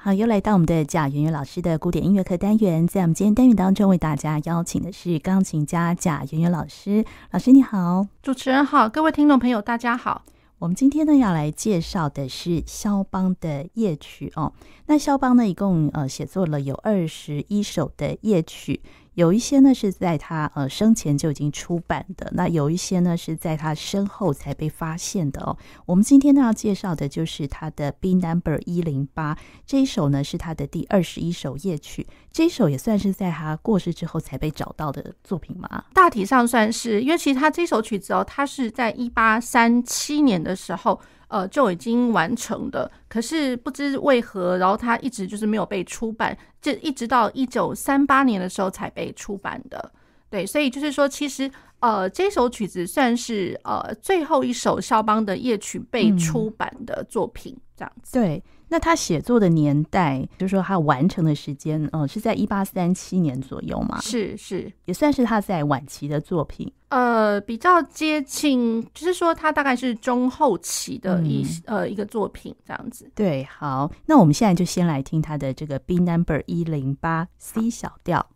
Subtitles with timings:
[0.00, 7.04] 好，又来到我们的贾圆圆老师的古典音乐课单元，在我们今天单元当中，为大家邀请的是钢琴家贾圆圆老师。
[7.32, 10.22] 老师你好，主持人好，各位听众朋友大家好。
[10.60, 14.52] 我们今天呢要来介绍的是肖邦的夜曲哦。
[14.86, 18.80] 那肖邦呢一共呃写作了有二十一首的夜曲。
[19.18, 25.58] 有一些呢是在他呃生前就已经出版的，那有一些呢是在他身后才被发现的哦。
[25.86, 29.36] 我们今天呢要介绍的就是他的 B Number 一零八
[29.66, 35.86] 这一首呢是他的第二十一首夜曲，这一首也算是在他过世之后才被找到的作品吗？
[35.92, 41.00] 大体上算是，因为其实他这首曲子哦，他是在一八三七年的时候。
[41.28, 49.92] 呃，就已经完成的，可是不知为何，然后它一直就是没有被出版，这一直到一九三八年的时候才被出版的。
[50.30, 58.12] 对，所以就是说，其实呃，这首曲子算是呃最后一首肖邦的夜曲被出版的作品，嗯、这样子。
[58.18, 58.42] 对。
[58.68, 64.00] 那他写作的年代，就是说他完成的时间，呃，是在一八三七年左右嘛？
[64.00, 66.70] 是是，也算是他在晚期的作品。
[66.90, 73.10] 呃，比较接近，就是说他大概是中后期的一、嗯、呃一个作品这样子。
[73.14, 78.26] 对，好，那我们现在就先来听他的这个 B Number 一零八 C 小调。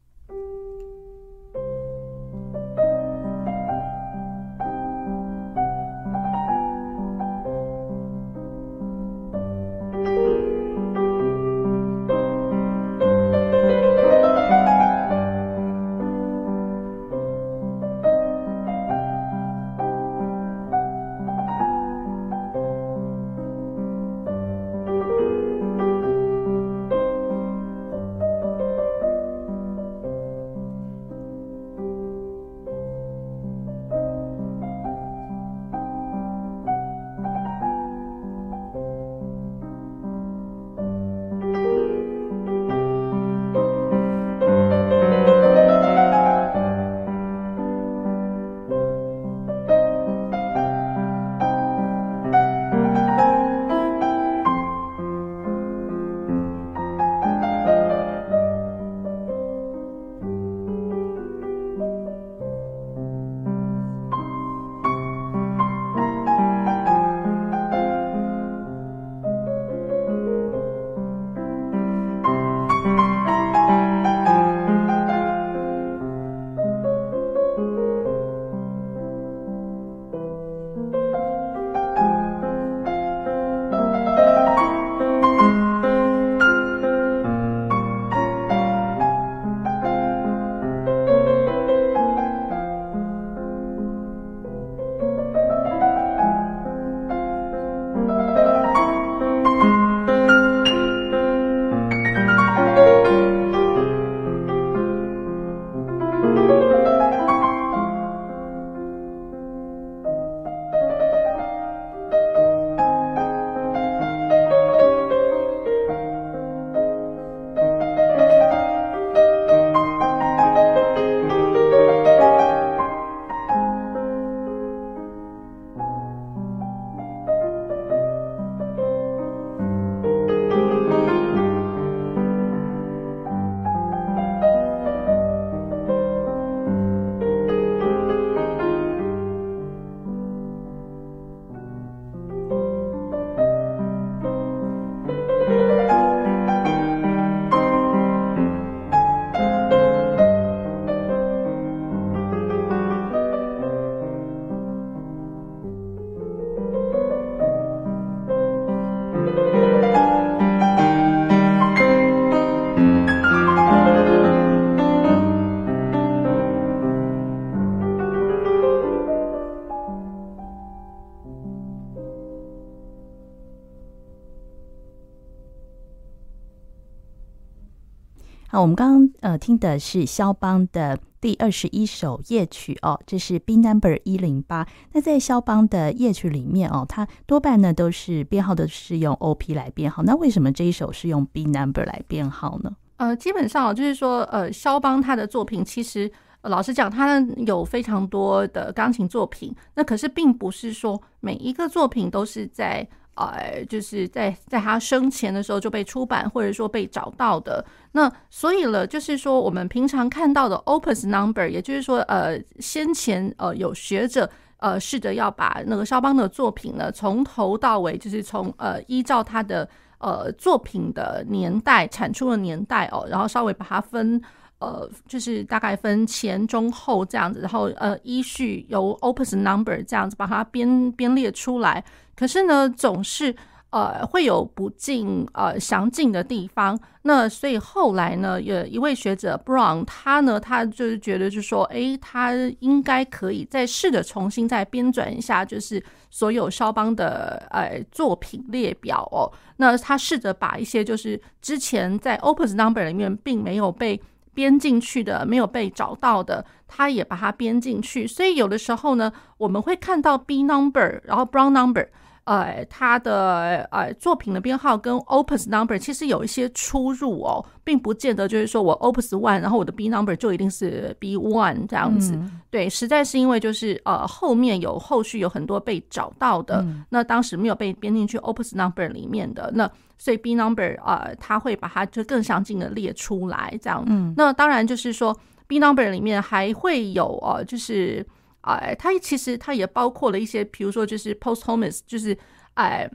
[178.53, 184.69] 好，我们刚刚呃听的是肖邦的第二十一首夜曲哦，这是 B Number 一零八。
[184.93, 190.03] 那在肖邦的夜曲里面哦，它多半呢都是编号的是用 OP 来编号。
[190.03, 192.77] 那为什么这一首是用 B Number 来编号呢？
[192.99, 196.13] 呃，基本上就是说，呃，肖邦他的作品其实，
[196.43, 199.57] 老实讲，他有非常多的钢琴作品。
[199.77, 202.87] 那可是并不是说每一个作品都是在。
[203.15, 207.65] 呃，就是在在他生前的时候就被出版，或者说被找到的。
[207.93, 219.69] 那所以了，就是说我们平常看到的 Opus Number，也就是说，呃，先前呃有学者呃试着要把那个肖邦的作品呢从头到尾，就是从呃依照他的
[219.99, 224.21] 呃作品的年代、产出的年代哦，然后稍微把它分
[224.63, 231.85] 呃，就是大概分前中后这样子，然后呃依序由 opus number 这样子把它编编列出来。
[232.15, 233.35] 可是呢，总是。
[233.73, 236.79] 呃，会有不尽呃详尽的地方。
[237.05, 249.33] 那所以后来呢，有一位学者 Brown，他呢，他就是觉得，就是说，诶，他应该可以再试着重新再编纂一下，就是所有肖邦的呃作品列表哦。
[249.57, 253.99] 那他试着把一些就是之前在 Opus Number 里面并没有被
[254.35, 258.07] 编进去的、没有被找到的，他也把它编进去。
[258.07, 261.89] 所以有的时候呢，我们会看到 B Number，然后 Brown Number。
[262.25, 272.15] 呃，他的呃作品的编号跟 Opus Number 其实有一些出入哦，并不见得就是说我 Opus One，然后我的 B Number 就一定是 B One 这样子。
[272.15, 279.69] 嗯、对，实在是因为就是呃后面有后续有很多被找到的，嗯、那当时没有被编进去 Opus Number 里面的，那
[280.03, 283.85] 所以 B Number 呃他会把它就更详尽的列出来这样。
[283.87, 285.17] 嗯，那当然就是说
[285.47, 288.05] B Number 里面还会有呃就是。
[288.45, 292.19] 哎，它其实它也包括了一些，比如说就是 posthumous，就是
[292.55, 292.91] 哎，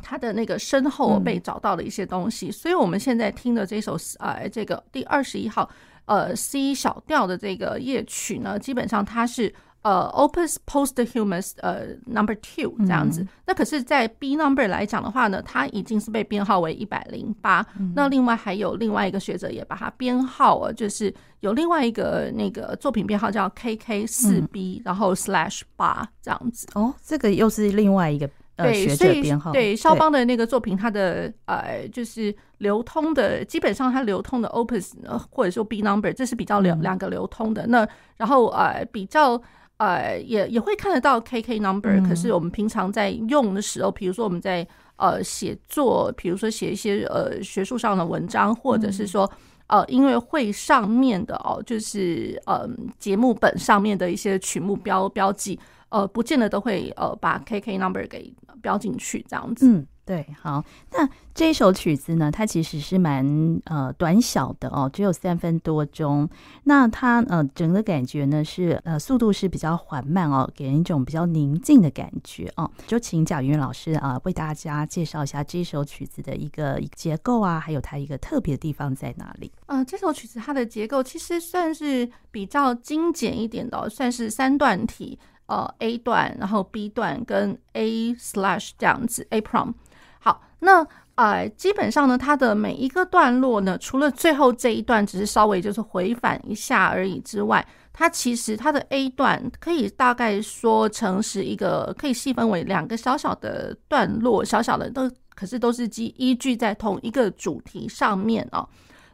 [0.00, 2.50] 它的那个身后被找到的一些东西。
[2.50, 5.68] 嗯、所以我们现在听的这首呃，这个第二十一号
[6.04, 9.52] 呃 C 小调的这个夜曲呢，基本上它是。
[9.82, 13.22] 呃，Opus Posthumous 呃，Number Two 这样子。
[13.22, 17.64] 嗯、那可是，在 B Number 来讲的话呢，它已经是被编号为一百零八。
[17.94, 26.66] 那另外还有另外一个学者也把它编号了，就是有另外一个那个作品编号叫 KK 四 B，、嗯、然后 Slash 八这样子。
[26.74, 29.50] 哦，这个又是另外一个呃学者编号。
[29.52, 34.92] 对，肖邦的那个作品，它的呃就是流通的，基本上它流通的 Opus
[35.30, 37.62] 或者说 B Number，这是比较两两个流通的。
[37.62, 37.88] 嗯、那
[38.18, 39.42] 然后呃比较。
[39.80, 44.66] 呃，也也会看得到 KK number，可是我们平常在用的时候，比如说我们在
[44.96, 49.30] 呃写作，比如说写一些呃学术上的文章，或者是说
[49.68, 52.68] 呃音乐会上面的哦，就是呃
[52.98, 58.30] 节目本上面的一些曲目标标记，呃，不见得都会呃把 KK number 给
[58.60, 59.66] 标进去这样子。
[59.66, 63.24] 嗯对，好，那这首曲子呢，它其实是蛮
[63.66, 66.28] 呃短小的哦，只有三分多钟。
[66.64, 72.68] 那它呃整个感觉呢是呃速度是比较缓慢哦，给人一种比较宁静的感觉哦。
[72.88, 79.52] 就请贾云老师啊、呃、为大家介绍一下这首曲子的一个结构啊，还有它一个特别的地方在哪里？
[79.66, 85.16] 呃，这首曲子它的结构其实算是比较精简一点的、哦，算是三段体，
[85.46, 89.74] 呃 A 段，然后 B 段跟 A slash 这样子 A Prompt。
[90.20, 90.86] 好，那
[91.16, 108.66] 呃，基本上呢，它的每一个段落呢，除了最后这一段只是稍微就是回返一下而已之外，它其实它的 A 段可以大概说成是一个可以细分为两个小小的段落，小小的都可是都是基依据在同一个主题上面哦。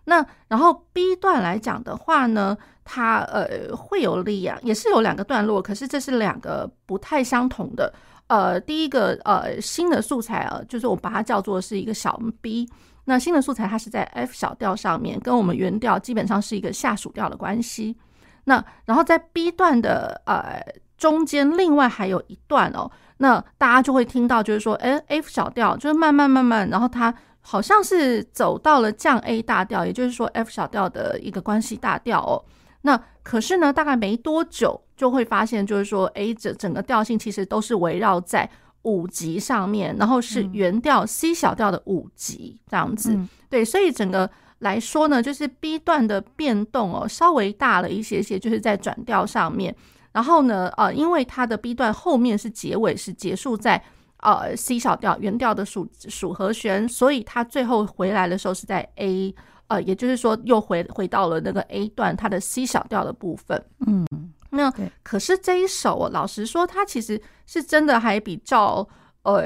[0.05, 7.93] 那然后 B 段来讲的话呢，它呃会有两，也是有两个段落，可是这是两个不太相同的。
[8.29, 12.69] 呃，第一个呃新的素材啊，就是我把它叫做是一个小 B。
[13.05, 17.97] 那新的素材它是在 F 小调上面，跟我们原调基本上是一个下属调的关系。
[18.45, 20.61] 那然后在 B 段的呃
[20.99, 32.43] 中间，另外还有一段哦，那大家就会听到就是说，哎，F 小调就是慢慢慢慢，然后它好像是走到了降 A 大调，也就是说 F 小调的一个关系大调哦。
[32.87, 38.49] 那可是呢，大概没多久就会发现，就是说，哎，这整个调性其实都是围绕在
[38.83, 43.13] 五级上面，然后是原调 C 小调的五级这样子。
[43.15, 49.75] 嗯、对，所以整个来说呢，就是 B 段的变动哦，稍微大了一些些，就是在转调上面。
[50.13, 53.83] 然后呢，呃，因为它的 B 段后面是结尾是结束在
[54.19, 59.35] 呃 C 小调原调的属属和弦，所以它最后回来的时候是在 A。
[59.69, 63.61] 呃，也就是说，又回回到了那个 A 段，它的 C 小调的部分。
[63.87, 64.07] 嗯，
[64.51, 68.87] 那可是这一首，老实说，它其实是真的还比较，
[69.23, 69.43] 呃，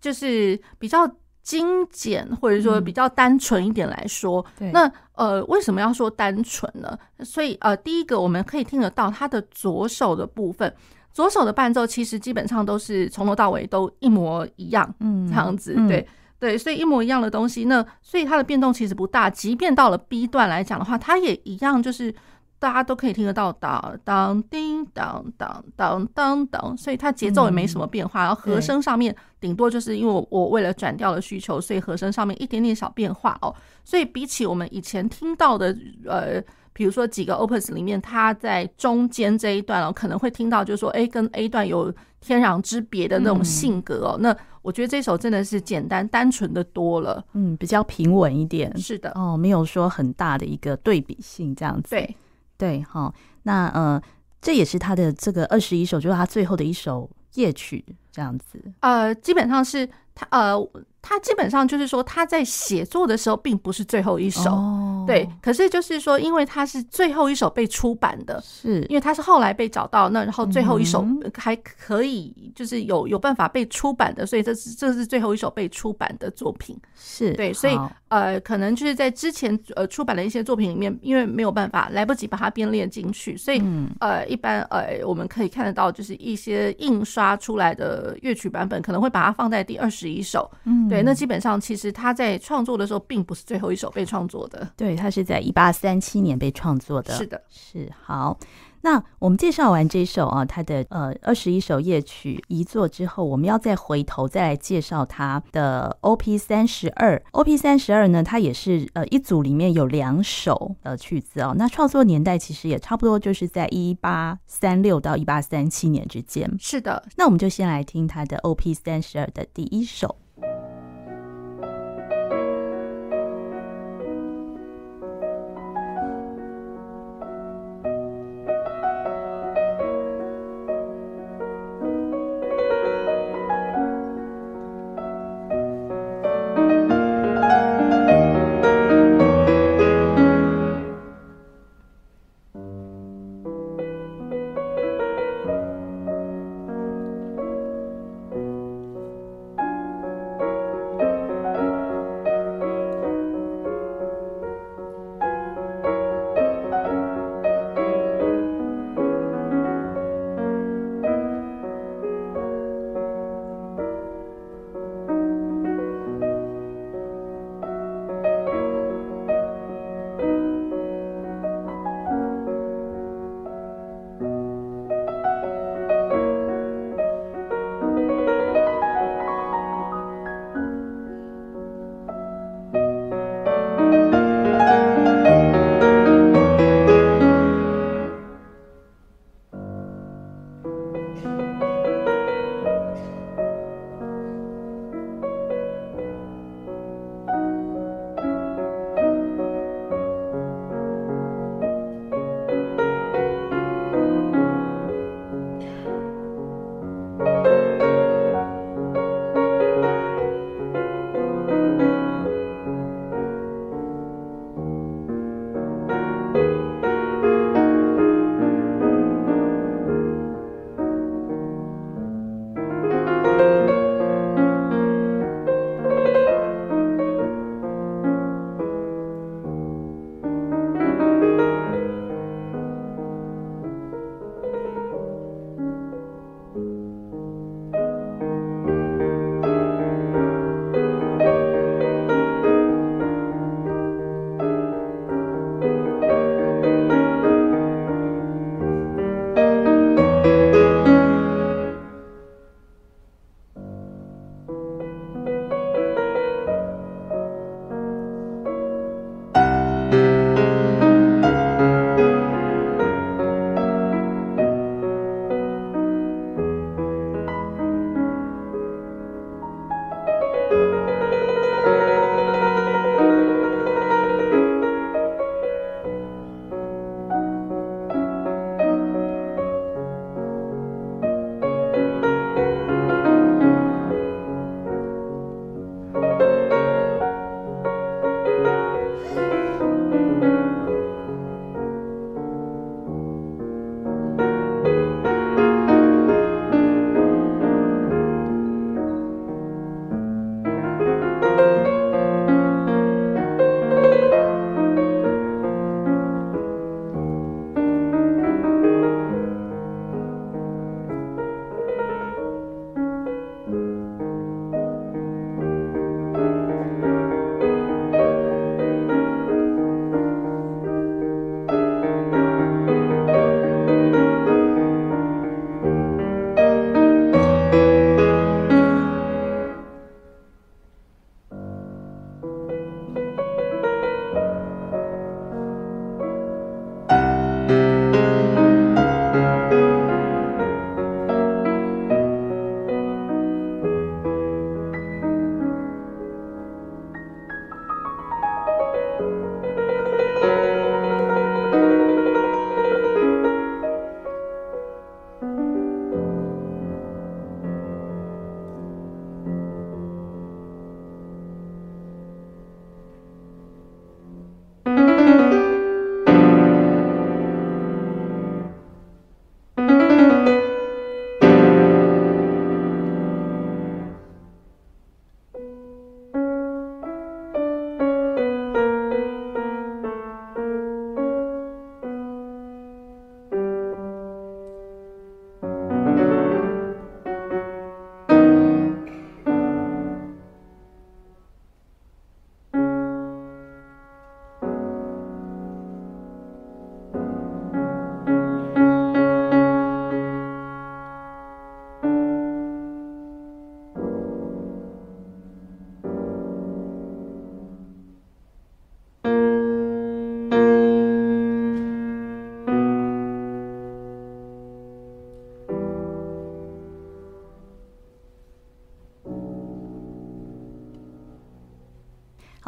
[0.00, 1.10] 就是比较
[1.42, 4.44] 精简，或者说比较单纯一点来说。
[4.60, 6.96] 嗯、那呃，为什么要说单纯呢？
[7.24, 10.72] 所以呃，第一个我们可以听得到它的左手的部分，
[11.12, 15.98] 左手的伴奏其实基本上都是从头到尾都一模一样，嗯，这样子，对。
[16.00, 16.06] 嗯
[16.40, 19.28] 对，所以一模一样的东西，那所以它的变动其实不大。
[19.30, 22.12] 即便到了 B 段来讲的话，它也一样，就是
[22.58, 28.22] 大家都可以听得到当当叮当当当当当，所以它节奏也没什么变化。
[28.22, 33.54] 然后和声上面顶多就是因为我我为了转调的需求，所以和声上面一点点小变化哦。
[33.84, 36.42] 所以比起我们以前听到的，呃。
[36.72, 44.16] 比如说几个 opus 里面，它在中间这一段哦，可能会听到就是说，哎，跟 A 段有天壤之别的那种性格哦。
[44.20, 48.76] 那我觉得这首真的是简单单纯的多了，嗯，比较平稳一点。
[48.78, 51.90] 是的，哦，没有说很大的一个对比性这样子。
[51.90, 52.16] 对
[52.56, 53.14] 对，好，
[53.44, 54.00] 那呃，
[54.40, 58.62] 这也是他的这个二十一首，就是他最后的一首夜曲这样子。
[58.80, 60.70] 呃，基本上是他呃。
[61.02, 65.28] 他基本上就是说，他在写作的时候并不是最后一首，哦、对。
[65.40, 77.50] 可是就是说，因为他是最后一首被出版的，是因为他是后来被找到那，然后最后一首还可以就是有有办法被出版的，所以这是这是最后一首被出版的作品，是对。
[77.52, 77.78] 所以
[78.08, 83.62] 呃，可能就是在之前呃出版的一些作品里面，因为没有办法来不及把它编列进去，所以
[84.00, 90.89] 呃，一般呃我们可以看得到，就是一些印刷出来的乐曲版本可能会把它放在第二十一首，嗯。
[90.90, 94.68] 对，那基本上其实他在创作的时候，并不是最后一首被创作的。
[94.76, 97.14] 对，他是在一八三七年被创作的。
[97.14, 98.38] 是的，是好。
[98.82, 107.22] 那我们介绍完这首啊，他的呃二十一首夜曲遗作之后，我们要再回头再来介绍他的 OP 三十二。
[107.32, 111.54] OP 三十二呢，它也是呃一组里面有两首呃曲子哦。
[111.58, 116.50] 那创作年代其实也差不多就是在一八三六到一八三七年之间。
[116.58, 120.16] 是的，那我们就先来听他的 OP 三十二的第一首。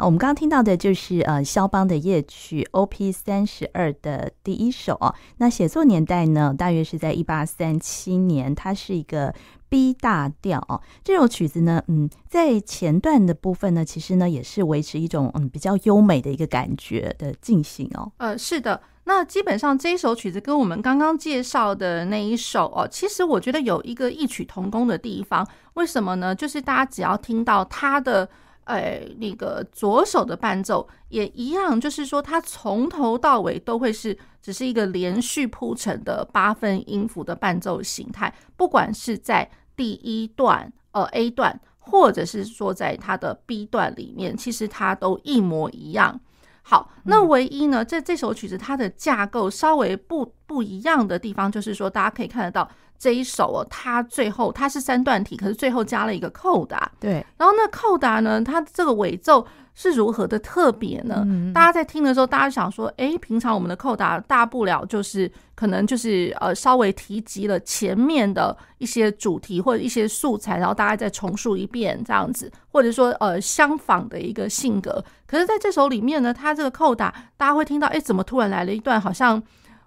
[0.05, 5.15] 我们刚刚听到的就是呃肖邦的夜曲 OP 三十二的第一首哦。
[5.37, 9.33] 那写作年代呢，大约是在一八三七年，它是一个
[9.69, 10.81] B 大调哦。
[11.05, 18.11] 这首曲子呢，嗯，在前段的部分呢，其实呢也是维持一种嗯比较优美的一个感觉的进行哦。
[18.17, 18.81] 呃，是的。
[19.05, 25.47] 那基本上这一首曲子跟我们刚刚介绍的那一首哦，其实我觉得有一个异曲同工的地方。
[25.75, 26.35] 为什么呢？
[26.35, 28.27] 就是大家只要听到它的。
[28.65, 46.19] 呃，那个左手的伴奏也一样，就是说它从头到尾都会是只是一个连续铺陈的八分音符的伴奏形态，不管是在第一段呃 A 段，或者是说在它的 B 段里面，其实它都一模一样。
[46.61, 52.69] 好，那唯一呢，这这首曲子它的架构稍微不不一样的地方，就是说大家可以看得到。
[52.99, 56.89] 这一首哦，它最后它是三段体，可是最后加了一个扣打。
[57.01, 61.21] 对，然后那扣打呢，它这个尾奏是如何的特别呢？
[61.27, 75.03] 嗯、大家在听的时候，大家想说，哎，平常我们的扣打大不了就是可能就是呃稍微提及了前面的一些主题或者一些素材，然后大家再重述一遍这样子，或者说呃相仿的一个性格。
[75.27, 79.43] 可是在这首里面呢，它这个扣打，大家会听到，哎，怎么突然来了一段好像。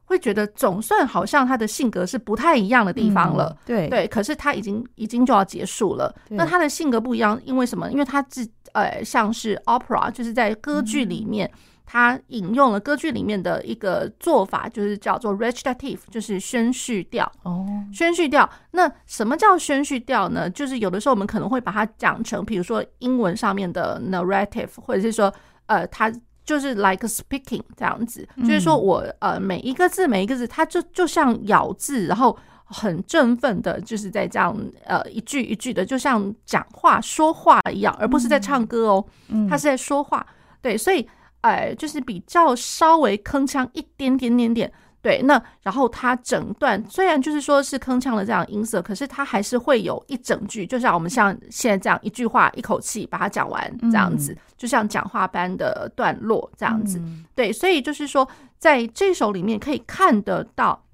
[0.07, 6.14] 会觉得总算好像他的性格是不太一样的地方了，嗯、对对，可是他已经已经就要结束了。
[6.29, 7.90] 那他的性格不一样，因为什么？
[7.90, 11.51] 因为他自呃，像是 opera，就是在歌剧里面，
[11.85, 17.31] 他、嗯、引用了歌剧里面的一个做法，就是叫做 recitative，就是宣叙调。
[17.42, 18.49] 哦，宣叙调。
[18.71, 20.49] 那什么叫宣叙调呢？
[20.49, 25.35] 就是有的时候我们可能会把它讲成，比如说英文上面的 narrative，或者是说
[25.66, 26.12] 呃，他。
[26.47, 39.05] 就是 like speaking 这样子，就是说我呃每一个字每一个字，它就就像咬字，然后很振奋的，就是在这样呃一句一句的，就像讲话说话一样，而不是在唱歌哦，
[39.51, 40.25] 他是在说话。
[40.63, 41.07] 对，所以
[41.41, 44.73] 哎，就是比较稍微铿锵一点点点点。
[45.07, 57.01] 对，那然后它整段虽然就是说是铿锵的这样音色，可是它还是会有一整句，就像我们像现在这样一句话一口气把它讲完这样子，就像讲话般的段落这样子。
[57.37, 60.85] 对，所以就是说在这首里面可以看得到，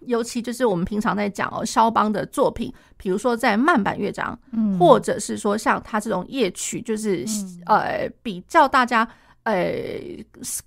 [0.00, 4.38] 尤其就是我们平常在讲哦，肖邦的作品，比如说在慢板乐章，
[4.78, 7.24] 或者是说像他这种夜曲，就是
[7.64, 9.08] 呃比较大家。
[9.44, 9.72] 呃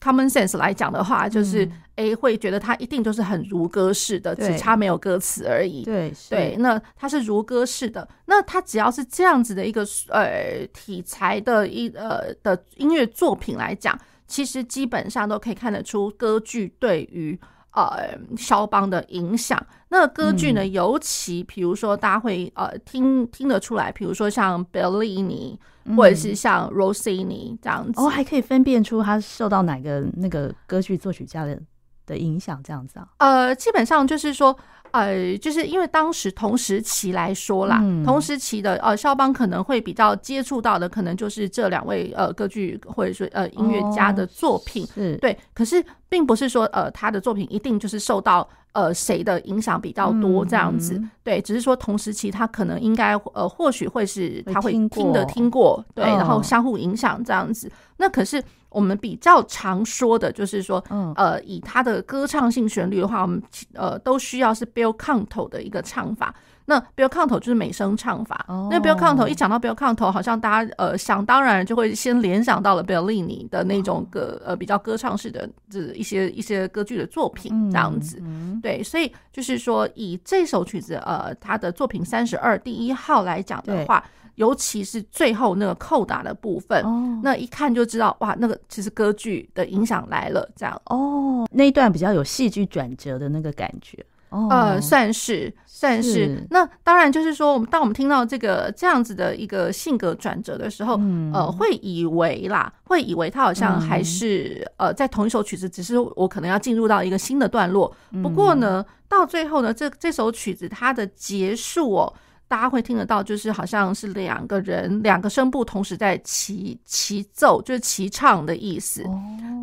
[0.01, 5.83] ，common sense 来讲的话，就是 A 会觉得它一定就是很如歌式的，只差没有歌词而已。
[5.83, 17.39] 对对，那它是如歌式的，那它只要是这样子的一个呃题材的一呃的音乐作品来讲，其实基本上都可以看得出歌剧对于
[17.73, 19.63] 呃肖邦的影响。
[19.89, 25.59] 那歌剧呢，尤其比如说大家会呃听听得出来，比如说像贝尔利尼。
[25.95, 31.59] 或者是像 Rossini 这样子，哦，还可以分辨出他受到哪个那个歌剧作曲家的
[32.05, 33.07] 的影响，这样子啊？
[33.17, 34.57] 呃，基本上就是说，
[34.93, 48.47] 呃，就是因为当时同时期来说啦，嗯、同时期的呃，肖邦可能会比较接触到的，可能就是这两位呃歌剧或者说呃音乐家的作品，哦、对，可是并不是说呃他的作品一定就是受到。
[48.73, 50.43] 呃，谁的影响比较多？
[50.43, 57.71] 这样子，嗯、对，只是说同时期他可能应该呃，或许会是他会听的听过，对，然后相互影响这样子。
[57.97, 60.83] 那可是我们比较常说的就是说，
[61.15, 63.39] 呃，以他的歌唱性旋律的话，我们
[63.75, 66.33] 呃都需要是 bel canto 的一个唱法。
[66.65, 68.45] 那 bel canto 就是美声唱法。
[68.47, 68.69] Oh.
[68.71, 78.17] 那 bel canto 一讲到 bel canto，好像大家呃想当然就会先联想到了 Bellini 的那种歌呃比较歌唱式的这一些一些歌剧的作品这样子。
[78.21, 78.61] Mm hmm.
[78.61, 84.01] 对，所以就是说以这首曲子呃他的作品三十二第一号来讲的话，
[84.35, 86.93] 尤其是最后那个扣打的部分，oh.
[87.21, 90.73] 那一看就知道哇，那个其实歌剧的影响来了这样。
[90.85, 91.47] 哦，oh.
[91.51, 94.05] 那一段比较有戏剧转折的那个感觉。
[94.49, 96.47] 呃，算是算是，是。
[96.49, 107.95] 那当然就是说，我们当我们听到这个这样子的一个性格转折的时候，嗯、呃，会以为啦，会以为他好像还是、嗯、呃在同一首曲子，只是我可能要进入到一个新的段落。
[108.23, 112.13] 不过呢，到最后呢，这这首曲子它的结束哦。
[112.53, 119.01] 大家会听得到，就是好像是两个人，两个声部同时在齐齐奏，就是齐唱的意思。
[119.01, 119.15] Oh.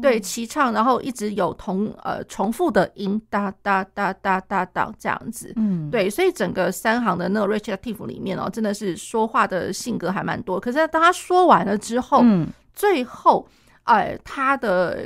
[0.03, 5.53] 对，齐唱，然后一直有同呃重复的音，哒哒哒哒哒哒这样子。
[5.55, 10.59] 嗯，对，所以整个三行的那个 recitative 里面哦，真的是说话的性格还蛮多。
[10.59, 13.47] 可是当他说完了之后，嗯，最后，
[13.85, 14.99] 哎、呃，他的。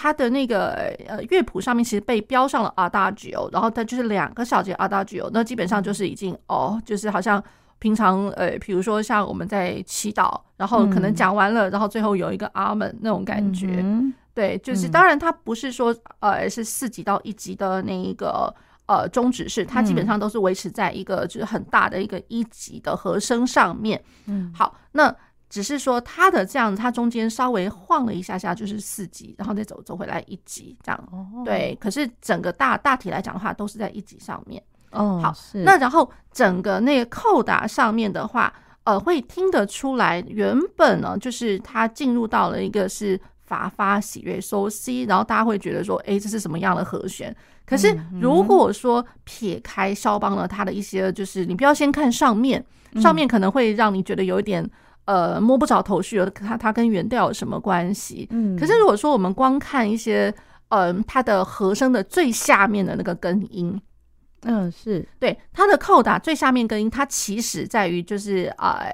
[0.00, 7.42] 它的那个呃乐谱上面其实被标上了 Adagio，然后它就是两个小节 Adagio，那基本上就是已经哦，就是好像
[7.80, 13.80] 平常呃，比如说像我们在祈祷，然后可能讲完了，嗯、然后最后有一个阿门那种感觉。
[13.82, 18.54] 嗯、对，就是当然它不是说呃是四级到一级的那一个
[18.86, 24.00] 呃终止式，它基本上都是维持在一个就是很大的一个一级的和声上面。
[24.26, 25.12] 嗯，好，那。
[25.50, 31.08] 只是说它的这样，它中间稍微晃了一下下，就是四级，然后再走走回来一级这样。
[31.10, 31.74] 哦，对。
[31.80, 34.62] 可是整个大大体来讲的话，都是在一级上面。
[34.90, 35.32] 哦，好。
[35.32, 35.62] 是。
[35.62, 38.52] 那然后整个那个扣打上面的话，
[38.84, 47.34] 呃，会听得出来，原本呢就是它进入到了一个是法发喜悦 so c，然后大家会觉得说，哎，这是什么样的和弦？
[47.64, 52.62] 可是如果说撇开肖邦呢，他的一些就是你不要先看上面，
[52.96, 54.68] 上面可能会让你觉得有一点。
[55.08, 58.28] 呃，摸不着头绪，它它跟原调有什么关系？
[58.30, 60.28] 嗯，可是如果说我们光看一些，
[60.68, 63.80] 嗯、呃，它的和声的最下面的那个根音，
[64.42, 65.08] 嗯，是。
[65.18, 68.92] 对它的扣打最下面根音，它其实在于就是呃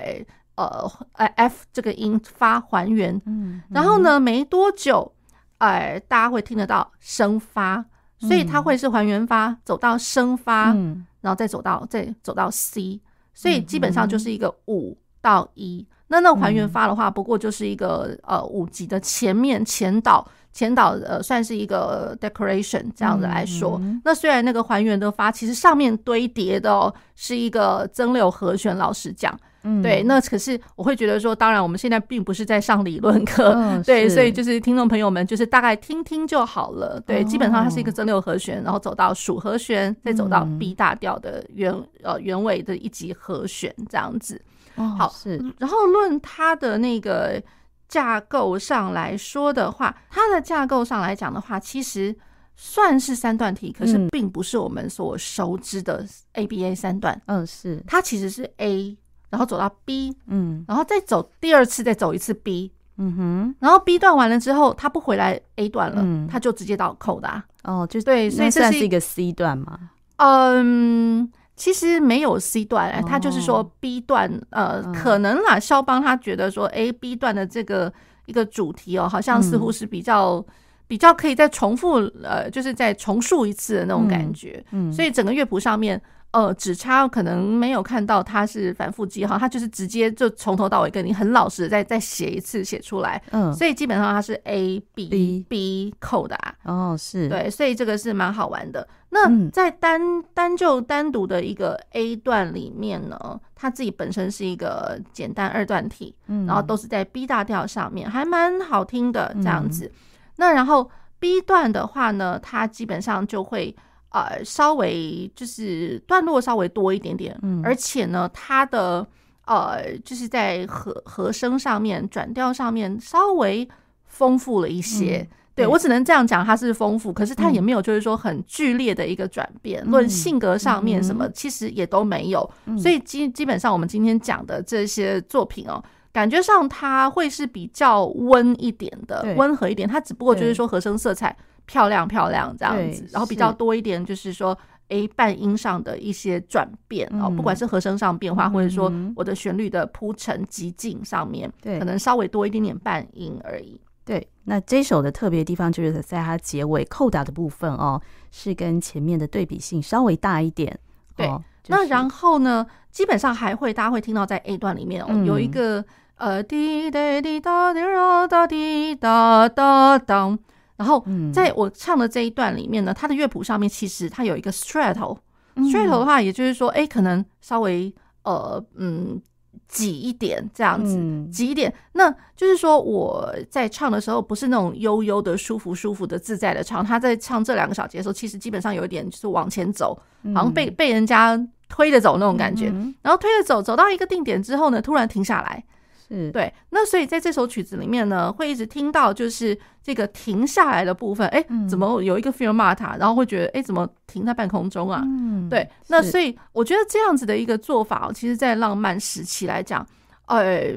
[0.55, 5.11] 呃呃 F 这个音发还原，嗯，然后呢，没多久，
[5.59, 7.85] 哎、呃，大家会听得到升发，
[8.21, 13.01] 所以它会是还原发走到升发，嗯，然后再走到再走到 C，
[13.35, 15.85] 所以基本上就是一个五到一。
[16.09, 23.79] 那那还原发的话，不过就是一个、嗯、呃五级的前面前导前导呃算是一个 decoration 这样子来说。
[23.83, 30.03] 嗯、那虽然那个还原的发其实上面堆叠的哦是一个增六和弦，老实讲，嗯，对。
[30.05, 37.03] 那可是我会觉得说，当然我们现在并不是在上理论课，嗯、对，所以就是听众朋友们就是大概听听就好了。
[37.05, 44.41] 对，哦、基本上它是一个增六和弦，然后走到属和弦，再走到 B 大调的原呃原尾的一级和弦这样子。
[44.77, 47.43] 哦，好是，然后论它的那个
[47.89, 52.15] 架构上来说的话，它的架构上来讲的话，其实
[52.57, 57.21] 算是三段体，可是并不是我们所熟知的 ABA 三段。
[57.27, 58.97] 嗯，是它其实是 A，
[59.31, 67.43] 然后走到 B，嗯，然后再走第二次，再走一次 B，嗯哼，然后 B 段完了之后，它不回来 A 段了，嗯，它就直接到扣的。
[67.63, 69.79] 哦，就对，所以这是一个 C 段嘛。
[70.17, 71.31] 嗯。
[71.57, 77.93] 其实没有 C 段，他就是说 B 段，呃，可能啦，肖邦他觉得说，哎，B 段的这个
[78.27, 80.45] 一个主题哦，好像似乎是比较
[80.87, 86.01] 比较可以再重复，呃，就是再重述一次的那种感觉，嗯，所以整个乐谱上面。
[86.35, 93.23] 呃，只差可能没有看到它是反复记号，它就是直接就从头到尾跟你很老实的再再写一次写出来。
[93.31, 96.55] 嗯，所以基本上它是 A B, B 扣的啊。
[96.65, 98.85] 哦，是对，所以这个是蛮好玩的。
[99.15, 100.01] 那在单
[100.35, 109.91] 单就单独的一个 A 段里面呢，它自己本身是一个简单二段体，嗯，然后都是在 B 大调上面，还蛮好听的这样子。
[110.37, 113.75] 那然后 B 段的话呢，它基本上就会。
[114.15, 119.05] 呃，稍微就是段落稍微多一点点，嗯，而且呢，它的
[119.45, 123.69] 呃，就是在和和声上面、转调上面稍微
[124.07, 125.27] 丰富了一些。
[125.29, 129.85] 嗯、对，我只能这样讲，它是丰富，可是它也没有就是说很剧烈的一个转变。
[129.87, 132.49] 论、嗯、性格上面什么，其实也都没有。
[132.67, 139.89] 嗯、所以基基本上我们今天讲的这些作品哦，感觉上它会是比较温一点的，温和一点。
[139.89, 141.37] 它只不过就是说和声色彩。
[141.67, 144.55] 漂亮漂亮这样子，然后比较多一点，就是说
[144.89, 153.81] ，A，半音上的一些转变哦，不管是和声上变化，或者说我的旋律的铺陈极进上面，对，可能稍微多一点点半音而已。
[154.05, 160.79] 对，那这首的特别地方就是在它结尾扣打的部分哦，是跟前面的对比性稍微大一点。
[161.17, 161.27] 对，
[161.69, 165.85] 那然后呢，基本上还会大家会听到在 A 段里面哦，有一个
[166.17, 167.81] 呃滴滴滴答滴
[168.29, 170.39] 答滴答哒当。
[170.77, 179.23] 然后在我唱的这一段里面呢，它的乐谱上面其实它有一个 stretto，stretto 的话，也就是说，哎，可能稍微呃嗯
[179.69, 180.97] 挤一点这样子，
[181.33, 189.99] 挤一点，那就是说我在唱的时候不是那种悠悠的、舒服舒服的、自在的唱，他在唱这两个小节的时候，其实基本上有一点就是往前走，
[190.35, 192.67] 好像被被人家推着走那种感觉，
[193.03, 195.65] 然后推着走，走到一个定点之后呢，突然停下来。
[196.09, 196.31] 是。
[196.31, 205.03] 对，那所以在这首曲子里面呢，会一直听到就是这个停下来的部分，哎，怎么有一个 fermata，然后会觉得，哎，怎么停在半空中啊？
[205.05, 209.87] 嗯，对，那所以我觉得这样子的一个做法，其实，在浪漫时期来讲，
[210.27, 210.77] 呃，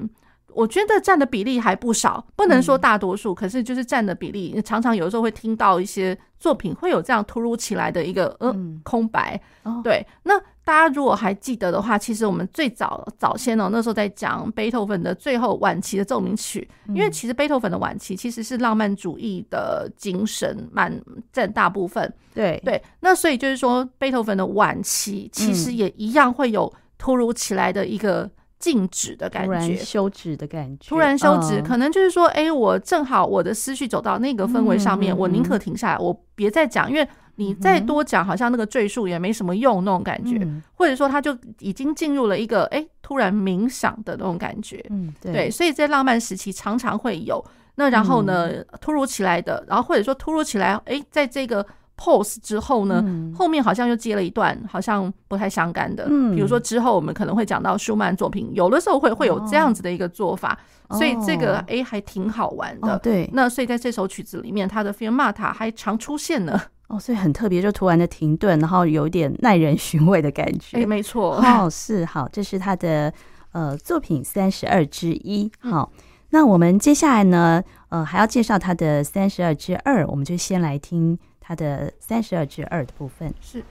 [0.53, 9.39] 我觉得占的比例还不少，不能说大多数，可是就是占的比例，常常有的时候会听到一些作品会有这样突如其来的一个呃空白，
[9.83, 10.41] 对，那。
[10.67, 21.01] 大家如果还记得的话，其实我们最早早先哦，那时候在讲贝多芬的最后晚期的奏鸣曲，因为其实贝多芬的晚期其实是浪漫主义的精神蛮
[21.31, 22.13] 占大部分。
[22.33, 22.61] 对。
[22.65, 47.41] 对，那所以就是说，贝多芬的晚期其实也一样会有突如其来的一个静止的感觉，休止的感觉，突然休止，可能就是说，哎，我正好我的思绪走到那个氛围上面，我宁可停下来，我别再讲，因为你再多讲，好像那个赘述也没什么用那种感觉，或者说他就已经进入了一个哎突然冥想的那种感觉，嗯，对，所以在浪漫时期常常会有。
[47.75, 51.65] 那然后呢，突如其来的，然后或者说突如其来，哎，在这个。
[51.99, 60.55] pose 之后呢，嗯、后面好像又接了一段好像不太相干的，嗯，比如说之后我们可能会讲到舒曼作品，有的时候会会有这样子的一个做法，
[60.89, 63.27] 哦、所以这个哎还挺好玩的，哦、对。
[63.33, 73.13] 那所以在这首曲子里面，它的 fermata 还常出现呢，哦，所以很特别，就突然的停顿，然后有一点耐人寻味的感觉，哎，没错，哦，是好，这是他的
[73.51, 81.17] 呃作品三十二之一，好，嗯、那我们接下来呢，呃，还要介绍他的三十二之二，我们就先来听。
[81.39, 83.63] 他的三十二之二的部分是。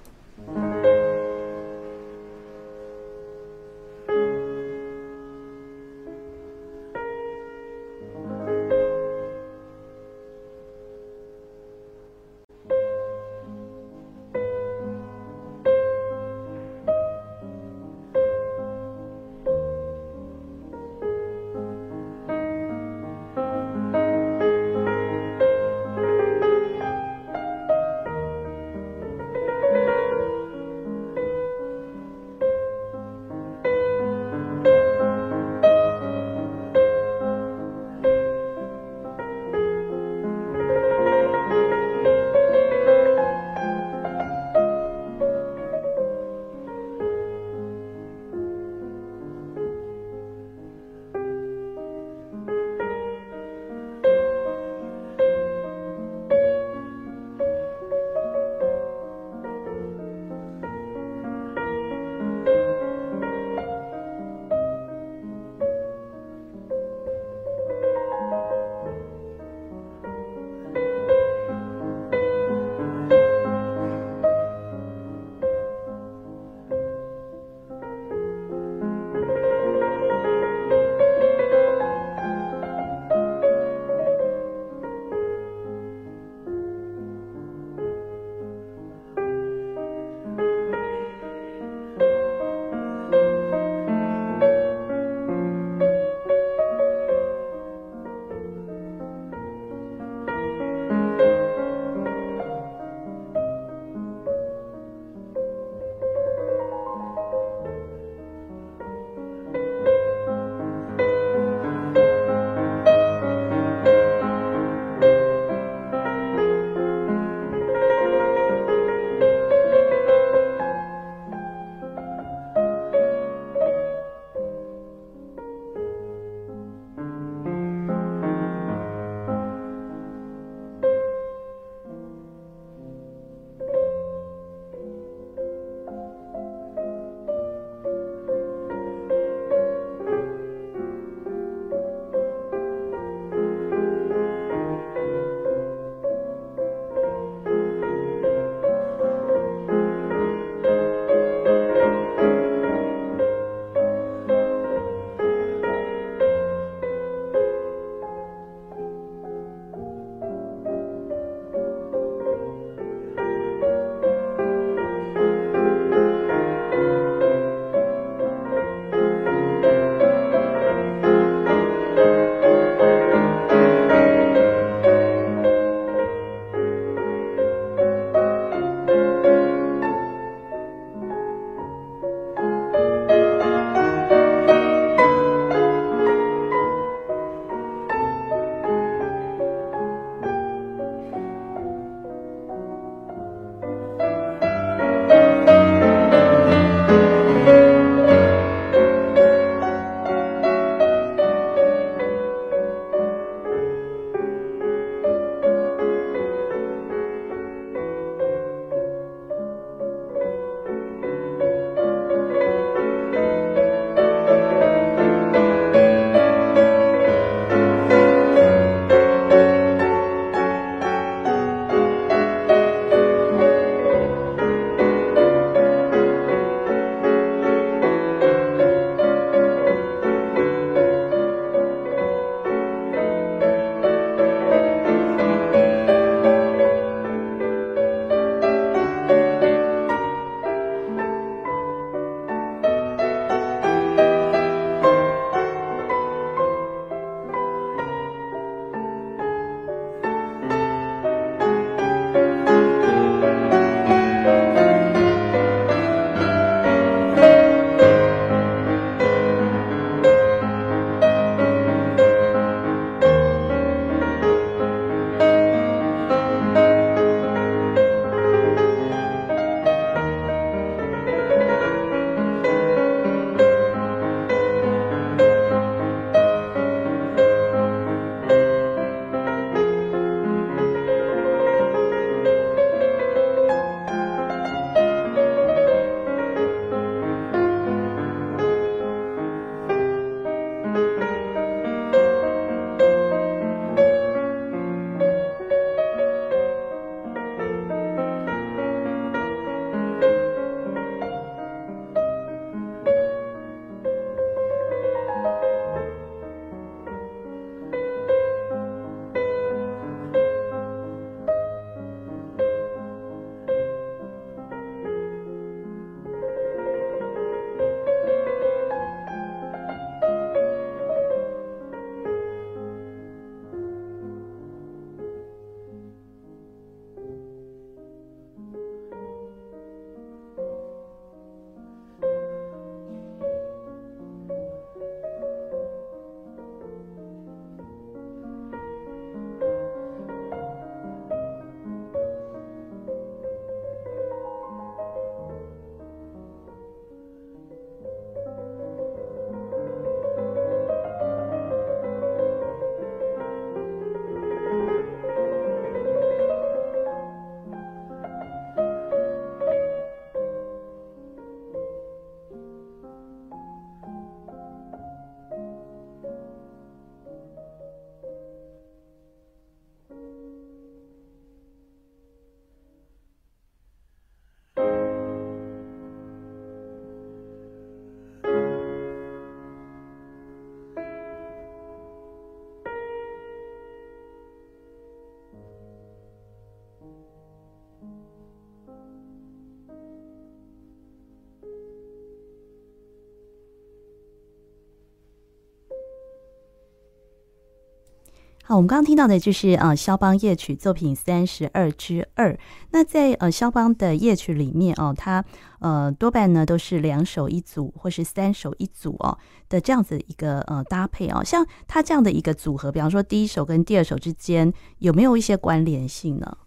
[398.48, 402.38] 好，我们刚刚听到的就是呃肖邦夜曲作品三十二之二。
[402.70, 405.24] 那在呃肖邦的夜曲里面哦，它
[405.59, 411.24] 呃多半呢都是两首一组或是三首一组哦的这样子一个呃搭配哦。
[411.24, 416.38] 像它这样的一个组合，比方说第一首跟第二首之间有没有一些关联性呢？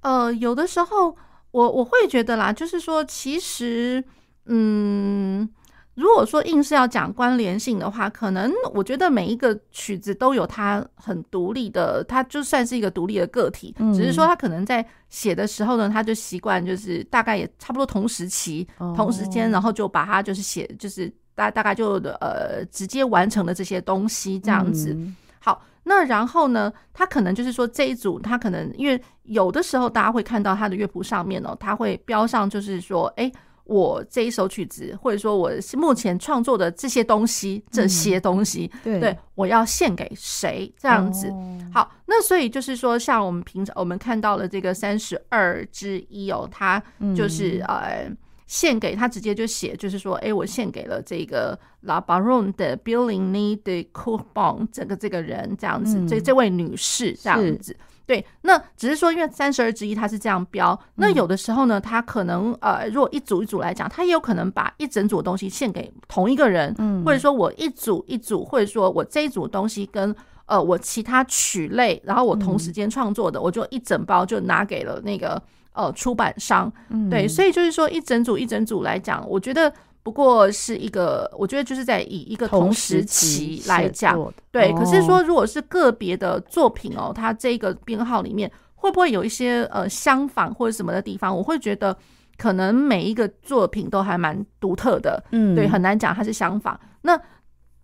[0.00, 1.14] 呃，有的时候
[1.50, 4.02] 我我会觉得啦，就是说其实
[4.46, 5.50] 嗯。
[5.94, 24.94] 如果说硬是要讲关联性的话，可能我觉得每一个曲子都有它很独立的，它就算是一个独立的个体，嗯、只是说他可能在写的时候呢，他就习惯就是大概也差不多同时期、哦、同时间，然后就把它就是写就是大大概就呃直接完成了这些东西这样子。
[24.94, 33.30] 嗯、好，那然后呢，他可能就是说这一组，他可能因为有的时候大家会看到他的乐谱上面哦，他会标上就是说哎。
[33.64, 40.72] 欸我这一首曲子，或者说我是目前创作的这些东西，这些东西，嗯、对，对我要献给谁？
[40.76, 41.28] 这样子。
[41.28, 46.82] 哦、好，那所以就是说，像我们平常我们看到了这个三十二之一哦，他
[47.16, 48.12] 就是、嗯、呃
[48.46, 57.74] 献给他，直接就写，就是说，哎，我献给了这个 La Baronne de Billigny de Courbon 这个这个人，这样子，嗯、这这位女士这样子。
[58.04, 70.14] 对，那只是说，因为三十二之一它是这样标，那有的时候呢，它可能呃，如果一组一组来讲，它也有可能把一整组的东西献给同一个人，嗯，或者说我一组一组，或者说我这一组东西跟
[70.46, 75.40] 呃我其他曲类，然后我同时间创作的，我就一整包就拿给了那个
[75.72, 76.70] 呃出版商，
[77.08, 79.72] 对，所以就是说一整组一整组来讲，我觉得。
[80.04, 84.18] 不过是一个，我觉得就是在以一个同时期来讲，
[84.50, 84.72] 对。
[84.72, 91.32] 可是说，如果是个别的作品哦，它这个编号里面会不会有一些呃相仿或者什么的地方？
[91.36, 91.96] 我会觉得
[92.36, 96.78] 可能每一个作品都还蛮独特的，嗯，对，很难讲它是相仿。
[97.02, 97.16] 那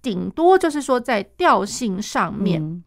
[0.02, 2.82] 顶多就是说在调性上面，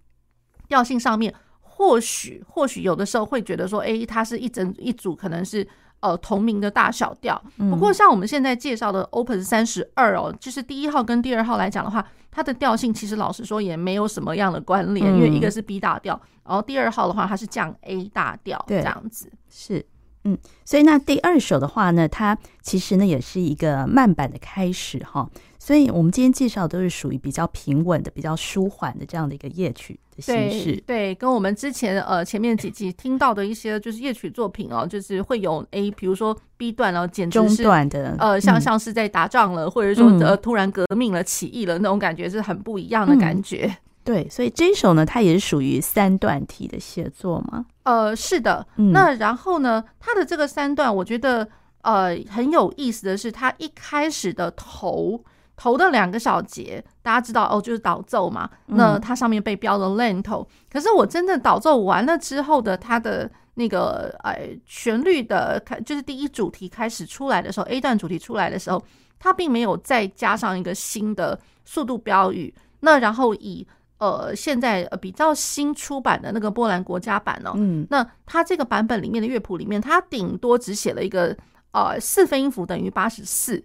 [0.68, 5.66] 调性上面或许或许有的时候会觉得说，哎，它是一整一组，可能是。
[6.02, 7.42] 呃，同名的大小调。
[7.58, 19.86] 不过，像我们现在介绍的 Open 三十二哦，就是第一号跟第二号来讲的话，它的调性其实老实说也没有什么样的关联，嗯、因为一个是 B 大调，然后第二号的话它是降 A 大调，这样子是。
[20.24, 25.28] 嗯，所以那第二首的话呢，它其实呢也是一个慢板的开始哈。
[25.64, 30.72] 所以我们今天介绍都是属于比较平稳的、比较舒缓的这样的一个夜曲的形式。
[30.88, 43.68] 对，对，跟我们之前呃前面几集听到的一些就是夜曲作品哦，就是会有 A，比如说 B 段哦，简直是中段的呃，像像是在打仗了，嗯、或者说呃突然革命了、起义了那种感觉，是很不一样的感觉。
[43.68, 47.68] 嗯对，所以这一首呢，它也是属于三段体的写作吗？
[47.84, 48.66] 呃，是的。
[48.78, 51.48] 嗯、那然后呢，它的这个三段，我觉得
[51.84, 55.24] 呃很有意思的是，它一开始的头
[55.56, 58.50] 头的两个小节，大家知道哦，就是导奏嘛。
[58.68, 68.82] 那它上面被标了 Lento，、嗯、可是我真正导奏完了之后的它的那个呃旋律的开，就是第一主题开始出来的时候，A 段主题出来的时候，
[69.20, 72.54] 它并没有再加上一个新的速度标语。
[72.80, 73.68] 那然后以
[74.00, 81.38] 呃，现在呃比较新出版的那个波兰国家版哦，嗯，那它这个版本里面的乐谱里面，它顶多只写了一个
[81.72, 83.64] 呃四分音符等于八十四，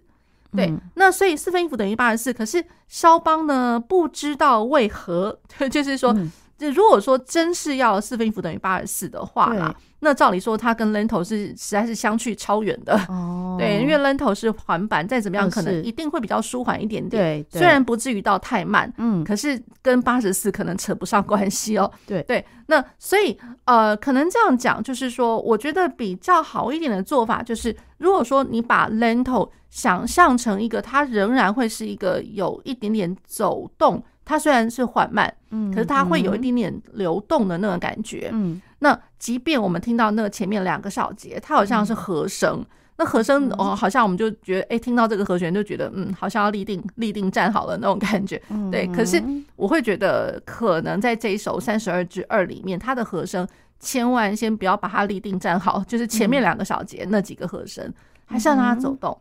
[0.57, 5.39] 对，嗯、那所以四分音符等于八十四，可是肖邦呢不知道为何，
[5.71, 6.13] 就是说，
[6.57, 9.75] 就、嗯、如果说真是要四分音符等于八十四的话啦。
[9.99, 23.35] 那照理说，它跟 Lento 是实在是相去超远的，哦，对，因为 Lento 是环板，再怎么样可能一定会比较舒缓一点点，对，虽然不至于到太慢，嗯，可是跟八十四可能扯不上关系哦，对对，那所以
[23.65, 34.03] 呃，可能这样讲，就是说，我觉得比较好一点的做法，就是如果说你把 Lento 想象成一个，它仍然会是一个有一点点走动。
[34.27, 38.61] 它虽然是缓慢，嗯，可是它会有一点点流动的那种感觉，嗯。
[38.79, 42.65] 那即便我们听到那个前面两个小节，它好像是和声，嗯、
[42.97, 48.85] 那和声哦，好像我们就觉得，哎、欸，听到这个和弦就觉得，嗯，好像要立定立定站好了那种感觉，嗯、对。
[48.87, 49.23] 可是
[49.55, 53.47] 我会觉得，可能在这一首三十二之二里面，它的和声
[53.79, 57.91] 千万先不要把它立定站好，就是前面两个小节那几个和声，
[58.25, 59.17] 还是要让它走动。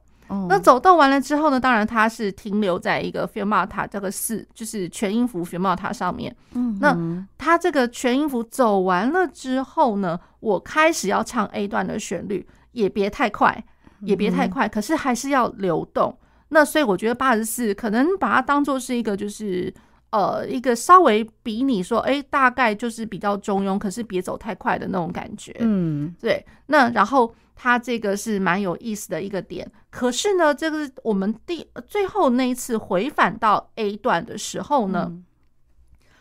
[0.48, 1.60] 那走动完了之后呢？
[1.60, 6.34] 当然它是停留在一个 fermata 这个四，就是全音符 fermata 上面。
[6.52, 13.64] 嗯，那它这个全音符走完了之后呢，我开始要唱 A 段的旋律，也别太快，
[14.00, 16.18] 也别太快，可是还是要流动。
[16.48, 19.72] 那所以我觉得八十四可能把它当做是一个，就是
[20.10, 25.54] 呃一个稍微比你说，哎，大概就是比较中庸，可是别走太快的那种感觉。
[25.60, 26.44] 嗯，对。
[26.66, 27.34] 那然后。
[27.58, 35.10] 它这个是蛮有意思的一个点，可是呢，这个我们第最后那一次回返到 A 段的时候呢，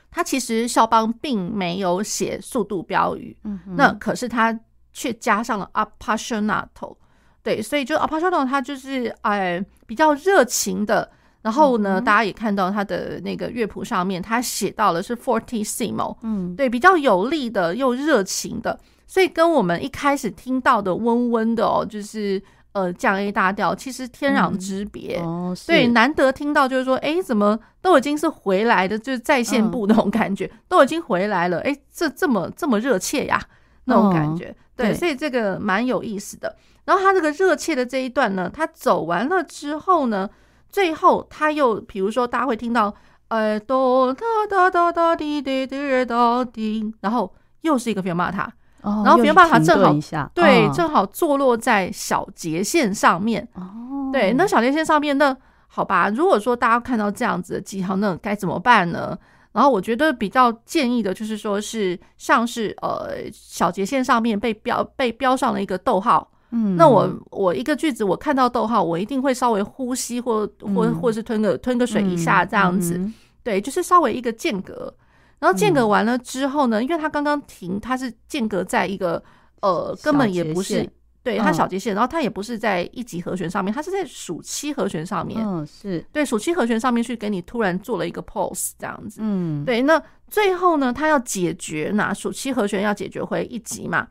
[0.10, 4.58] 他其实肖邦并没有写速度标语，嗯，那可是他
[4.94, 6.96] 却加上了 appassionato，
[7.44, 11.12] 对，所以就 appassionato 他就是哎比较热情的。
[11.46, 22.42] 然后呢，大家也看到他的那个乐谱上面，他写到了是 fortissimo，嗯，对，比较有力的又热情的，所以跟我们一开始听到的温温的哦，就是
[22.72, 25.20] 呃降 A 大调，其实天壤之别。
[25.20, 33.40] 哦，对，难得听到就是说，哎，怎么都已经是回来的，就是在线部那种感觉，都已经回来了，哎，这这么这么热切呀，
[33.84, 34.56] 那种感觉。
[34.76, 36.56] 对，所以这个蛮有意思的。
[36.86, 40.28] 然后他这个热切的这一段呢，他走完了之后呢。
[40.76, 42.94] 最后，他又比如说，大家会听到，
[43.30, 48.52] 呃，哆哒哒哒哒滴滴滴哒滴，然后又是一个菲尔玛塔，
[48.84, 53.48] 然后菲尔玛塔正好对，正好坐落在小节线上面。
[53.54, 55.34] 哦，对，那小节线上面，那
[55.68, 59.18] 好吧，如果说大家看到这样子的记号，那该怎么办呢？
[59.54, 66.30] 然后我觉得比较建议的就是说，是像是呃小节线上面被标被标上了一个逗号。
[66.58, 73.00] 嗯，那我我一个句子我看到逗号，我一定会稍微呼吸或或或是吞个吞个水一下这样子，
[73.44, 74.94] 对，就是稍微一个间隔，
[75.40, 79.22] 然后间隔完了之后呢，因为它刚刚停，它是间隔在一个
[79.62, 80.90] 呃根本也不是
[81.24, 86.06] 对它小节线，然后它也不是在一级和弦上面，它是在属七和弦上面，嗯，是。
[86.14, 94.08] 对属七和弦上面去给你突然做了一个 pause 这样子，嗯，对，那最后呢，它要解决哪属七和弦要解决回一级嘛。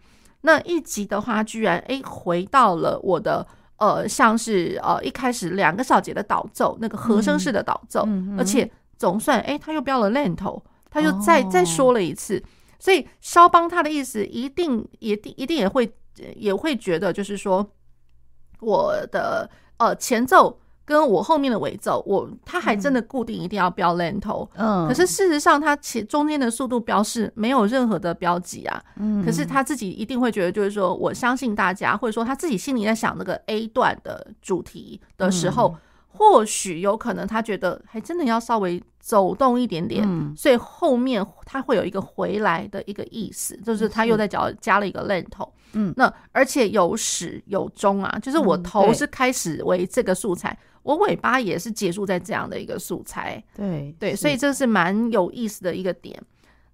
[0.47, 3.47] 那一集的话，居然哎回到了我的
[3.79, 12.43] 呃，像是呃一开始两个小节的导奏，那个和声式的导奏，嗯、而且总算哎他又标了 lento，他又再、哦、再说了一次，
[12.79, 15.91] 所以肖邦他的意思一定也定一定也会
[16.37, 17.67] 也会觉得就是说
[18.61, 20.61] 我的呃前奏。
[20.85, 35.75] 跟我后面的尾奏，我他还真的固定一定要标 lento，嗯，可是事实上他其中间的速度标示没有任何的标记啊，嗯，可是他自己一定会觉得，就是说我相信大家，或者说他自己心里在想那个 A 段的主题的时候，
[36.17, 40.07] 或许有可能他觉得还真的要稍微走动一点点，
[40.37, 50.57] 所以后面他会有一个回来的一个意思，就是他又在脚加了一个 lento，嗯，那而且有始有终啊，就是我头是开始为这个素材。
[50.85, 56.23] 我尾巴也是结束在这样的一个素材，对对，所以这是蛮有意思的一个点。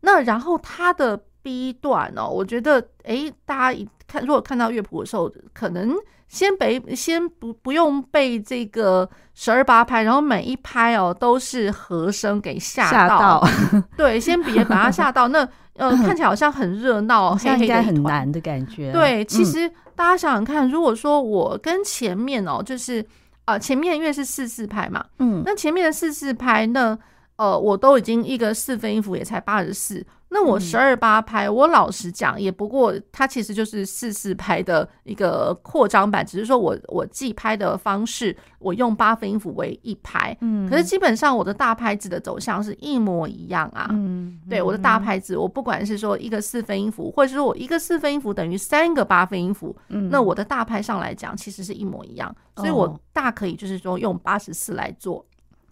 [0.01, 5.95] 那然后它的 B 段哦，我觉得诶，大家一看，如果看到乐谱的时候，可能
[6.28, 13.49] 先背，先不不用被这个十二八拍，然后每一拍哦都是和声给吓到，吓到
[13.97, 15.28] 对，先别把它吓到。
[15.28, 18.93] 那呃，看起来好像很热闹，黑黑的，应该很难的感觉。
[18.93, 23.05] 对，其实大家想想看，如果说我跟前面哦，就是。
[23.47, 26.97] 啊，前面因为是四四拍嘛，嗯，那前面的四四拍，那
[27.41, 55.24] 呃，我都已经一个四分音符也才八十四，那我十二八拍，我老实讲，也不过它其实就是四四拍的一个扩张版，只是说我我记拍的方式，我用八分音符为一拍，嗯，可是基本上我的大拍子的走向是一模一样啊，嗯，对，我的大拍子，我不管是说一个四分音符，或者是说我一个四分音符等于三个八分音符，嗯，那我的大拍上来讲，其实是一模一样，所以我大可以就是说用八十四来做，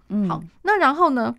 [0.09, 1.35] 嗯，好，那然后呢？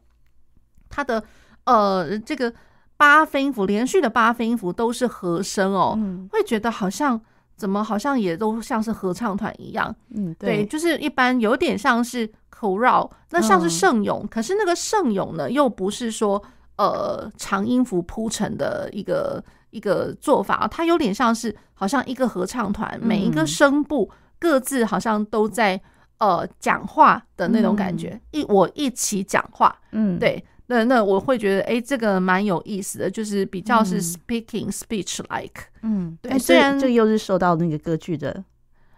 [0.90, 1.24] 它的
[1.66, 2.54] 呃，这个
[2.98, 7.20] 八分音符连续的八分音符都是和声哦，嗯、会觉得好像
[7.56, 16.42] 怎么好像也都像是合唱团一样，嗯，对，对，就是一般有点像是口绕，那像是圣咏，嗯、可是那个圣咏呢，又不是说
[16.78, 24.10] 呃长音符铺成的一个一个做法，它有点像是好像一个合唱团，每一个声部
[24.40, 25.80] 各自好像都在
[26.18, 30.44] 呃讲话的那种感觉，嗯、一我一起讲话，嗯，对。
[30.72, 36.38] 那那我会觉得，哎，这个蛮有意思的，就是比较是 speaking speech like，嗯，对。
[36.38, 38.44] 虽然这又是受到那个歌剧的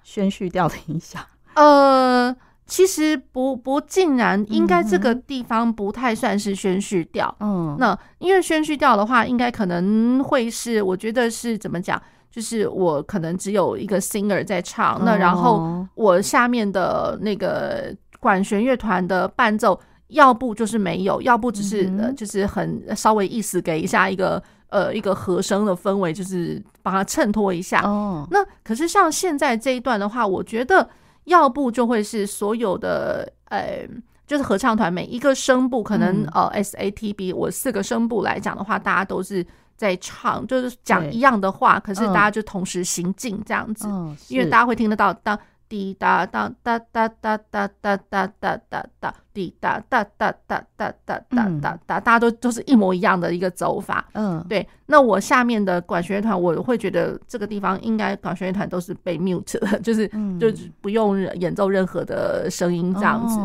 [0.03, 7.33] 宣叙调的影响，呃，其实不不竟然，应该这个地方不太算是宣叙调。
[7.39, 19.79] 嗯，那因为宣叙调的话，应该可能会是，我觉得是怎么讲，就是我可能只有一个 singer 在唱，那然后我下面的那个管弦乐团的伴奏。
[20.11, 27.81] 要不就是没有，要不只是呃，就是很稍微意思给一下一个呃一个和声的氛围，就是把它衬托一下。
[27.81, 30.87] 哦，那可是像现在这一段的话，我觉得
[31.25, 33.87] 要不就会是所有的呃，
[34.27, 39.45] 就是合唱团每一个声部可能呃 S A T B，我四个声部来讲的话，大家都是
[39.77, 43.87] 在唱，就是讲一样的话，可是大家就同时行进这样子，
[44.27, 45.39] 因为大家会听得到当。
[45.71, 54.05] 滴答当哒哒哒哒哒哒哒哒哒滴答哒哒哒哒哒哒哒，大家都都是一模一样的一个走法。
[54.11, 54.67] 嗯，对。
[54.87, 60.05] 那我下面的管弦乐团，我会觉得这个地方应该管弦乐团都是被 mute 的，就是
[60.37, 63.39] 就是不用演奏任何的声音这样子。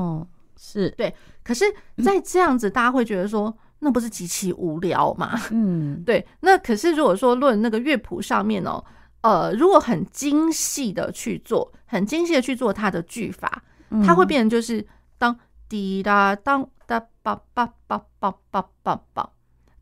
[0.57, 1.15] 是对。
[1.45, 1.65] 可是，
[2.03, 5.39] 在这样子，大家会觉得说，那不是极其无聊吗？
[5.53, 6.27] 嗯，对。
[6.41, 8.83] 那可是如果说论那个乐谱上面哦。
[9.27, 13.61] 呃，如果很精细的去做，很精细的去做它的句法，
[14.05, 14.87] 它会变成就是
[15.19, 15.37] 当
[15.69, 19.29] 滴答当哒叭叭叭叭叭叭叭，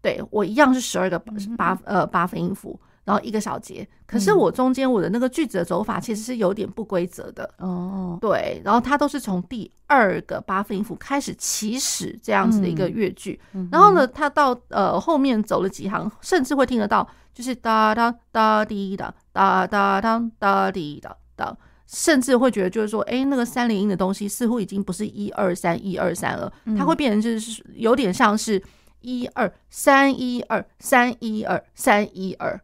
[0.01, 1.18] 对，我一样是十二个
[1.59, 13.38] 八呃八分音符，然后一个小节，可是我中间我的那个句子的走法其实是有点不规则的哦，对，然后它都是从第二个八分音符开始起始这样子的一个乐句，
[13.70, 17.09] 然后呢，它到呃后面走了几行，甚至会听得到。
[17.34, 28.62] 就是哒哒哒滴哒哒哒哒哒滴哒哒，甚至会觉得就是说，哎，那个三连音的东西似乎已经不是一二三一二三了，它会变成就是有点像是
[29.00, 32.61] 一二三一二三一二三一二，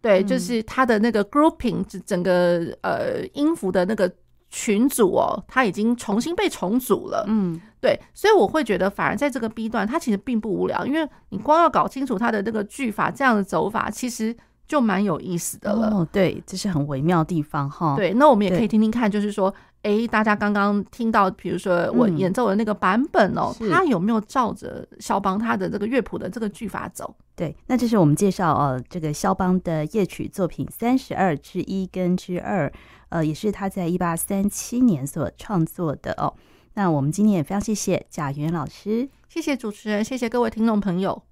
[0.00, 4.10] 对，就是它的那个 grouping，整个呃音符的那个
[4.50, 7.60] 群组哦，它已经重新被重组了，嗯。
[7.80, 14.36] 对，所以我会觉得，反而在这个 B 段，它其实并不无聊，因为你光要搞清楚它的那个句法，这样的走法，其实
[14.66, 15.88] 就蛮有意思的了。
[15.90, 17.94] 哦，对，这是很微妙的地方哈。
[17.94, 27.14] 对，那我们也可以听听看，就是说，哎，大家刚刚听到，比如说我演奏的那个版本哦，嗯、它有没有照着肖邦他的这个乐谱的这个句法走？
[27.36, 32.70] 对，那这是我们介绍哦，这个肖邦的夜曲作品三十二之一跟之二，
[33.10, 36.34] 呃，也是他在一八三七年所创作的哦。
[36.74, 41.22] 那我们今天也非常谢谢贾元老师，谢谢主持人，谢谢各位听众朋友。